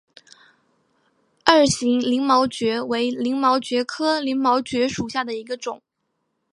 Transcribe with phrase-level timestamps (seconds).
[1.45, 5.79] 二型鳞毛蕨为鳞毛蕨科鳞毛蕨属下的一个种。